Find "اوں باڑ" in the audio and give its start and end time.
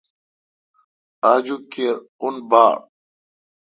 2.21-2.73